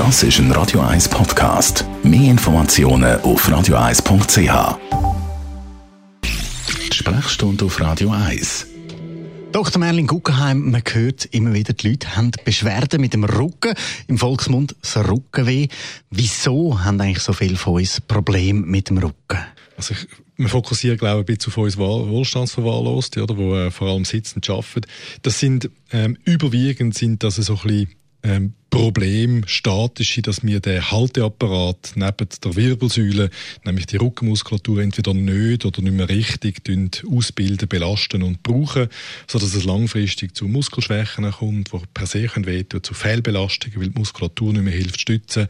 Das 0.00 0.22
ist 0.22 0.38
ein 0.38 0.50
Radio 0.52 0.80
1 0.80 1.10
Podcast. 1.10 1.84
Mehr 2.02 2.30
Informationen 2.30 3.20
auf 3.20 3.46
radio1.ch. 3.46 4.78
Sprechstunde 6.90 7.66
auf 7.66 7.78
Radio 7.78 8.08
1. 8.10 8.66
Dr. 9.52 9.78
Merlin 9.78 10.06
Guggenheim, 10.06 10.70
man 10.70 10.82
hört 10.90 11.26
immer 11.26 11.52
wieder, 11.52 11.74
die 11.74 11.90
Leute 11.90 12.16
haben 12.16 12.30
Beschwerden 12.46 13.02
mit 13.02 13.12
dem 13.12 13.24
Rücken, 13.24 13.74
im 14.06 14.16
Volksmund 14.16 14.74
das 14.80 14.96
Rückenweh. 15.06 15.68
Wieso 16.08 16.82
haben 16.82 16.98
eigentlich 16.98 17.22
so 17.22 17.34
viele 17.34 17.56
von 17.56 17.74
uns 17.74 18.00
Probleme 18.00 18.62
mit 18.62 18.88
dem 18.88 18.96
Rücken? 18.96 19.38
Also 19.76 19.92
ich, 19.92 20.08
wir 20.38 20.48
fokussieren, 20.48 20.96
glaube 20.96 21.20
ich, 21.20 21.28
ein 21.28 21.36
bisschen 21.36 21.52
auf 21.52 21.58
uns 21.58 21.76
Wohlstandsverwahrloste, 21.76 23.22
oder, 23.22 23.36
wo 23.36 23.54
äh, 23.54 23.70
vor 23.70 23.88
allem 23.88 24.06
sitzend 24.06 24.48
arbeiten. 24.48 24.88
Das 25.20 25.38
sind, 25.38 25.68
ähm, 25.92 26.16
überwiegend 26.24 26.94
sind 26.94 27.22
das 27.22 27.36
so 27.36 27.52
ein 27.52 27.60
bisschen 27.60 27.99
ähm, 28.22 28.54
Problem 28.70 29.42
statische, 29.46 30.22
dass 30.22 30.44
wir 30.44 30.60
den 30.60 30.90
Halteapparat 30.90 31.92
neben 31.96 32.28
der 32.44 32.56
Wirbelsäule, 32.56 33.30
nämlich 33.64 33.86
die 33.86 33.96
Rückenmuskulatur, 33.96 34.80
entweder 34.80 35.12
nicht 35.12 35.66
oder 35.66 35.82
nicht 35.82 35.94
mehr 35.94 36.08
richtig 36.08 36.62
ausbilden, 37.10 37.68
belasten 37.68 38.22
und 38.22 38.44
brauchen, 38.44 38.88
sodass 39.26 39.54
es 39.54 39.64
langfristig 39.64 40.36
zu 40.36 40.46
Muskelschwächen 40.46 41.30
kommt, 41.32 41.72
die 41.72 41.78
per 41.92 42.06
se 42.06 42.30
wehtun, 42.36 42.82
zu 42.82 42.94
Fehlbelastungen, 42.94 43.80
weil 43.80 43.88
die 43.88 43.98
Muskulatur 43.98 44.52
nicht 44.52 44.62
mehr 44.62 44.74
hilft, 44.74 45.00
stützen. 45.00 45.48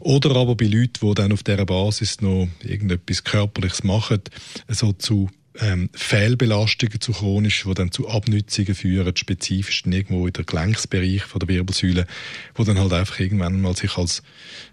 Oder 0.00 0.34
aber 0.34 0.56
bei 0.56 0.66
Leuten, 0.66 1.08
die 1.08 1.14
dann 1.14 1.32
auf 1.32 1.44
dieser 1.44 1.64
Basis 1.64 2.20
noch 2.20 2.48
irgendetwas 2.64 3.22
Körperliches 3.22 3.84
machen, 3.84 4.22
so 4.68 4.92
zu 4.92 5.30
ähm, 5.60 5.90
Fehlbelastungen 5.92 7.00
zu 7.00 7.12
chronisch, 7.12 7.64
die 7.66 7.74
dann 7.74 7.90
zu 7.90 8.08
Abnützungen 8.08 8.74
führen, 8.74 9.16
spezifisch 9.16 9.84
irgendwo 9.86 10.26
in 10.26 10.32
der 10.32 10.44
Gelenksbereich 10.44 11.22
von 11.22 11.40
der 11.40 11.48
Wirbelsäule, 11.48 12.06
wo 12.54 12.64
dann 12.64 12.78
halt 12.78 12.92
einfach 12.92 13.18
irgendwann 13.20 13.60
mal 13.60 13.76
sich 13.76 13.96
als 13.96 14.22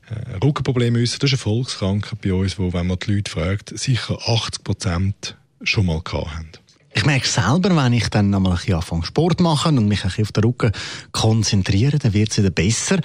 äh, 0.09 0.37
Rückenproblem 0.43 0.95
äußern. 0.95 1.19
Das 1.19 1.31
ist 1.31 1.45
eine 1.45 1.55
Volkskrankheit 1.55 2.21
bei 2.21 2.33
uns, 2.33 2.59
wo, 2.59 2.73
wenn 2.73 2.87
man 2.87 2.99
die 2.99 3.13
Leute 3.13 3.31
fragt, 3.31 3.77
sicher 3.77 4.17
80 4.27 4.63
Prozent 4.63 5.37
schon 5.63 5.85
mal 5.85 6.01
gehabt 6.01 6.35
haben. 6.35 6.49
Ich 6.95 7.05
merke 7.05 7.27
selber, 7.27 7.75
wenn 7.75 7.93
ich 7.93 8.09
dann 8.09 8.33
einmal 8.33 8.51
ein 8.51 8.57
bisschen 8.57 8.75
anfange 8.75 9.05
Sport 9.05 9.39
machen 9.39 9.77
und 9.79 9.87
mich 9.87 10.03
ein 10.03 10.09
bisschen 10.09 10.25
auf 10.25 10.31
den 10.31 10.43
Rücken 10.43 10.71
konzentriere, 11.11 11.97
dann 11.97 12.13
wird 12.13 12.31
es 12.31 12.37
wieder 12.37 12.51
besser. 12.51 12.99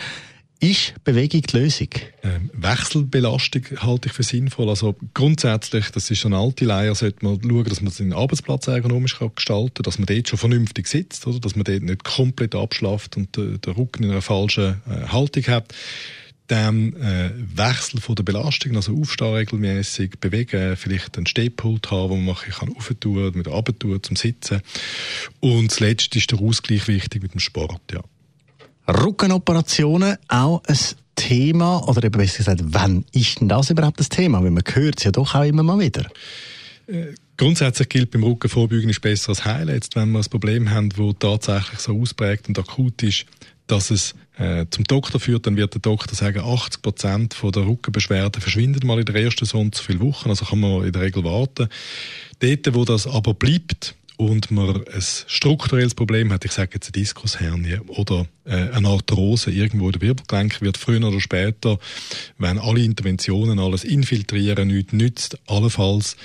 Ist 0.61 0.95
Bewegung 1.05 1.43
die 1.43 1.57
Lösung? 1.57 1.89
Ähm, 2.25 2.51
Wechselbelastung 2.53 3.63
halte 3.77 4.09
ich 4.09 4.13
für 4.13 4.25
sinnvoll. 4.25 4.69
Also 4.69 4.97
grundsätzlich, 5.15 5.91
das 5.91 6.11
ist 6.11 6.27
eine 6.27 6.37
alte 6.37 6.65
Leier, 6.65 6.97
sollte 6.97 7.25
man 7.25 7.41
schauen, 7.41 7.65
dass 7.65 7.81
man 7.81 7.93
seinen 7.93 8.13
Arbeitsplatz 8.13 8.67
ergonomisch 8.67 9.21
gestalten 9.37 9.75
kann, 9.75 9.83
dass 9.85 9.99
man 10.01 10.07
dort 10.07 10.29
schon 10.29 10.39
vernünftig 10.39 10.89
sitzt, 10.89 11.29
oder? 11.29 11.39
dass 11.39 11.55
man 11.55 11.63
dort 11.63 11.83
nicht 11.83 12.03
komplett 12.03 12.57
abschlaft 12.57 13.17
und 13.17 13.39
äh, 13.39 13.59
den 13.59 13.73
Rücken 13.73 14.03
in 14.03 14.11
einer 14.11 14.23
falschen 14.23 14.83
äh, 14.91 15.07
Haltung 15.07 15.47
hat. 15.47 15.73
Dann 16.49 16.93
äh, 16.95 17.31
Wechsel 17.55 18.01
von 18.01 18.17
der 18.17 18.25
Belastung, 18.25 18.75
also 18.75 18.99
aufstehen 18.99 19.35
regelmäßig, 19.35 20.19
bewegen, 20.19 20.77
vielleicht 20.77 21.17
einen 21.19 21.27
Stehpult 21.27 21.89
haben, 21.93 22.11
wo 22.11 22.17
man 22.17 22.35
kann 22.35 22.75
aufentun, 22.75 23.31
mit 23.37 23.47
runter 23.47 24.03
zum 24.03 24.17
Sitzen. 24.17 24.63
Und 25.39 25.71
zuletzt 25.71 26.17
ist 26.17 26.33
der 26.33 26.41
Ausgleich 26.41 26.89
wichtig 26.89 27.23
mit 27.23 27.35
dem 27.35 27.41
Sport, 27.41 27.83
ja. 27.93 28.03
Rückenoperationen 28.89 30.17
auch 30.29 30.63
ein 30.67 30.79
Thema 31.15 31.87
oder 31.89 32.05
eben 32.05 32.19
besser 32.19 32.39
gesagt, 32.39 32.61
wann 32.65 33.05
ist 33.13 33.41
denn 33.41 33.49
das 33.49 33.71
überhaupt 33.71 34.01
das 34.01 34.09
Thema? 34.09 34.43
Weil 34.43 34.51
man 34.51 34.63
hört 34.73 34.99
es 34.99 35.05
ja 35.05 35.11
doch 35.11 35.35
auch 35.35 35.45
immer 35.45 35.63
mal 35.63 35.79
wieder. 35.79 36.07
Äh, 36.87 37.15
grundsätzlich 37.37 37.89
gilt 37.89 38.11
beim 38.13 38.23
Rückenvorbeugen 38.23 38.89
ist 38.89 39.03
besser 39.03 39.31
als 39.31 39.45
heilen. 39.45 39.75
Jetzt, 39.75 39.95
wenn 39.97 40.11
wir 40.13 40.21
ein 40.21 40.25
Problem 40.25 40.71
haben, 40.71 40.89
das 40.91 41.15
tatsächlich 41.19 41.81
so 41.81 42.01
ausprägt 42.01 42.49
und 42.49 42.59
akut 42.59 43.03
ist, 43.03 43.27
dass 43.67 43.91
es 43.91 44.15
äh, 44.39 44.65
zum 44.71 44.85
Doktor 44.85 45.21
führt, 45.21 45.47
dann 45.47 45.57
wird 45.57 45.75
der 45.75 45.83
Doktor 45.83 46.15
sagen, 46.15 46.41
80 46.41 46.81
Prozent 46.81 47.37
der 47.43 47.67
Rückenbeschwerden 47.67 48.41
verschwinden 48.41 48.87
mal 48.87 48.99
in 48.99 49.05
der 49.05 49.17
ersten 49.17 49.45
so 49.45 49.59
und 49.61 49.75
so 49.75 49.83
viele 49.83 50.01
Wochen. 50.01 50.31
Also 50.31 50.47
kann 50.47 50.61
man 50.61 50.85
in 50.85 50.93
der 50.93 51.03
Regel 51.03 51.25
warten. 51.25 51.69
Dort, 52.41 52.75
wo 52.75 52.85
das 52.85 53.07
aber 53.07 53.35
bleibt, 53.35 53.95
und 54.19 54.51
man 54.51 54.77
ein 54.77 55.03
strukturelles 55.27 55.95
Problem 55.95 56.33
hat, 56.33 56.45
ich 56.45 56.53
sage 56.53 56.73
jetzt 56.75 56.89
eine 56.89 57.03
Diskushernie 57.03 57.79
oder 57.87 58.27
äh, 58.45 58.71
eine 58.71 58.89
Arthrose 58.89 59.51
irgendwo 59.53 59.87
in 59.87 59.93
der 59.93 60.01
Wirbelgelenk, 60.03 60.61
wird 60.61 60.77
früher 60.77 61.07
oder 61.07 61.21
später, 61.21 61.79
wenn 62.37 62.59
alle 62.59 62.83
Interventionen 62.83 63.61
alles 63.61 63.85
infiltrieren, 63.85 64.69
nichts 64.69 64.93
nützt, 64.93 65.39
allenfalls 65.47 66.17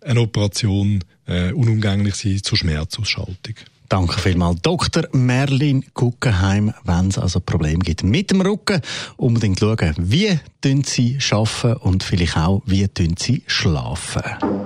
eine 0.00 0.20
Operation 0.20 1.04
äh, 1.26 1.52
unumgänglich 1.52 2.14
sein 2.14 2.42
zur 2.42 2.56
Schmerzausschaltung. 2.56 3.54
Danke 3.88 4.18
vielmals, 4.18 4.62
Dr. 4.62 5.04
Merlin 5.12 5.84
Guggenheim. 5.94 6.72
Wenn 6.84 7.08
es 7.08 7.18
also 7.18 7.38
Probleme 7.38 7.80
gibt 7.80 8.02
mit 8.02 8.30
dem 8.30 8.40
Rücken, 8.40 8.80
unbedingt 9.16 9.60
schauen, 9.60 9.94
wie 9.98 10.40
sie 10.84 11.18
arbeiten 11.30 11.76
und 11.76 12.02
vielleicht 12.02 12.36
auch, 12.36 12.62
wie 12.66 12.88
sie 13.18 13.42
schlafen. 13.46 14.65